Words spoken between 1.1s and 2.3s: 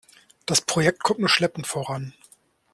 nur schleppend voran.